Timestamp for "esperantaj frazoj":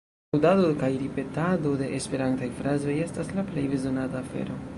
1.99-2.97